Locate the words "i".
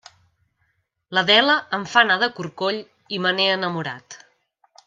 3.19-3.23